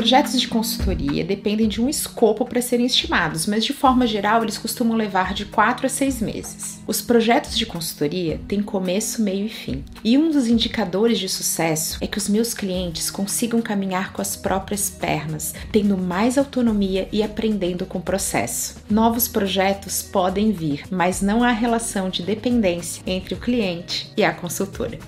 [0.00, 4.56] projetos de consultoria dependem de um escopo para serem estimados, mas de forma geral eles
[4.56, 6.80] costumam levar de 4 a 6 meses.
[6.86, 9.84] Os projetos de consultoria têm começo, meio e fim.
[10.02, 14.36] E um dos indicadores de sucesso é que os meus clientes consigam caminhar com as
[14.36, 18.76] próprias pernas, tendo mais autonomia e aprendendo com o processo.
[18.88, 24.32] Novos projetos podem vir, mas não há relação de dependência entre o cliente e a
[24.32, 24.98] consultora.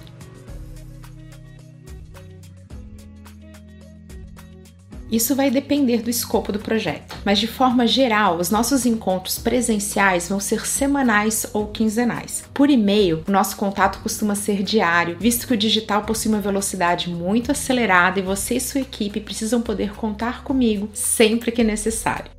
[5.12, 10.30] Isso vai depender do escopo do projeto, mas de forma geral, os nossos encontros presenciais
[10.30, 12.44] vão ser semanais ou quinzenais.
[12.54, 17.10] Por e-mail, o nosso contato costuma ser diário, visto que o digital possui uma velocidade
[17.10, 22.30] muito acelerada e você e sua equipe precisam poder contar comigo sempre que necessário.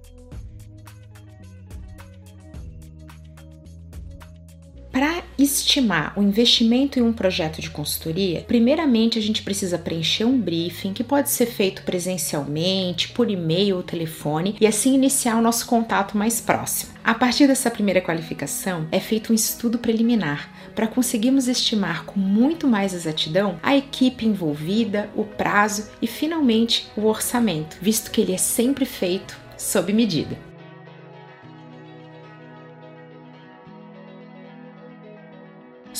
[5.43, 10.93] Estimar o investimento em um projeto de consultoria, primeiramente a gente precisa preencher um briefing
[10.93, 16.17] que pode ser feito presencialmente, por e-mail ou telefone e assim iniciar o nosso contato
[16.17, 16.93] mais próximo.
[17.03, 22.67] A partir dessa primeira qualificação, é feito um estudo preliminar para conseguirmos estimar com muito
[22.67, 28.37] mais exatidão a equipe envolvida, o prazo e finalmente o orçamento, visto que ele é
[28.37, 30.52] sempre feito sob medida.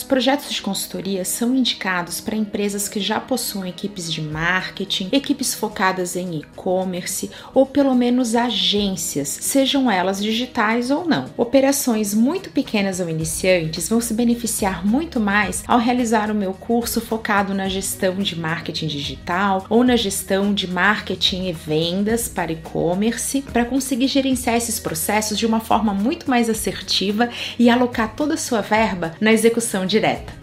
[0.04, 5.54] Os projetos de consultoria são indicados para empresas que já possuem equipes de marketing, equipes
[5.54, 11.28] focadas em e-commerce ou pelo menos agências, sejam elas digitais ou não.
[11.38, 17.00] Operações muito pequenas ou iniciantes vão se beneficiar muito mais ao realizar o meu curso
[17.00, 23.42] focado na gestão de marketing digital ou na gestão de marketing e vendas para e-commerce,
[23.42, 28.38] para conseguir gerenciar esses processos de uma forma muito mais assertiva e alocar toda a
[28.38, 30.34] sua verba na execução direta.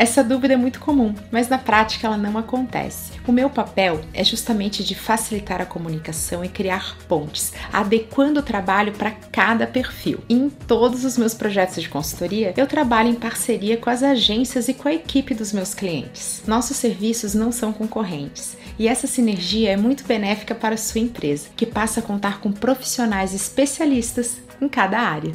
[0.00, 3.20] Essa dúvida é muito comum, mas na prática ela não acontece.
[3.26, 8.92] O meu papel é justamente de facilitar a comunicação e criar pontes, adequando o trabalho
[8.92, 10.20] para cada perfil.
[10.26, 14.74] em todos os meus projetos de consultoria, eu trabalho em parceria com as agências e
[14.74, 16.42] com a equipe dos meus clientes.
[16.46, 21.50] Nossos serviços não são concorrentes e essa sinergia é muito benéfica para a sua empresa,
[21.54, 25.34] que passa a contar com profissionais especialistas em cada área.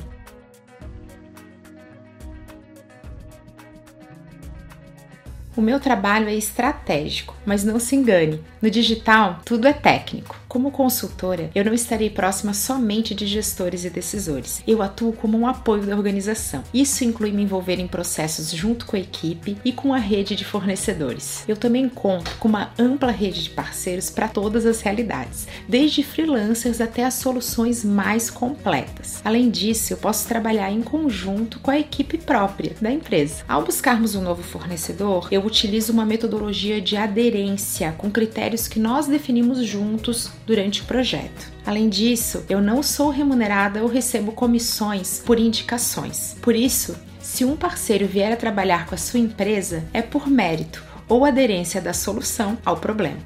[5.56, 8.44] O meu trabalho é estratégico, mas não se engane.
[8.66, 10.36] No digital, tudo é técnico.
[10.48, 14.64] Como consultora, eu não estarei próxima somente de gestores e decisores.
[14.66, 16.64] Eu atuo como um apoio da organização.
[16.74, 20.46] Isso inclui me envolver em processos junto com a equipe e com a rede de
[20.46, 21.44] fornecedores.
[21.46, 26.80] Eu também conto com uma ampla rede de parceiros para todas as realidades, desde freelancers
[26.80, 29.20] até as soluções mais completas.
[29.26, 33.44] Além disso, eu posso trabalhar em conjunto com a equipe própria da empresa.
[33.46, 38.10] Ao buscarmos um novo fornecedor, eu utilizo uma metodologia de aderência com
[38.56, 41.52] critérios que nós definimos juntos durante o projeto.
[41.66, 46.36] Além disso, eu não sou remunerada ou recebo comissões por indicações.
[46.42, 50.84] Por isso, se um parceiro vier a trabalhar com a sua empresa, é por mérito
[51.08, 53.20] ou aderência da solução ao problema.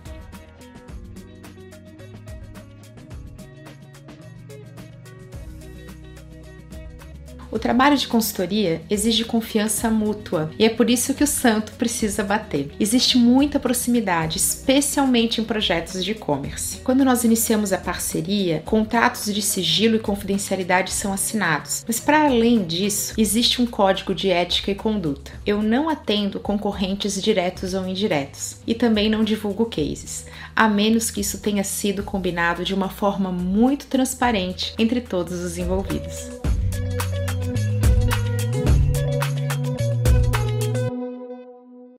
[7.52, 12.24] O trabalho de consultoria exige confiança mútua e é por isso que o santo precisa
[12.24, 12.72] bater.
[12.80, 16.78] Existe muita proximidade, especialmente em projetos de e-commerce.
[16.84, 22.64] Quando nós iniciamos a parceria, contratos de sigilo e confidencialidade são assinados, mas para além
[22.64, 25.32] disso, existe um código de ética e conduta.
[25.46, 31.22] Eu não atendo concorrentes diretos ou indiretos e também não divulgo cases, a menos que
[31.22, 36.49] isso tenha sido combinado de uma forma muito transparente entre todos os envolvidos.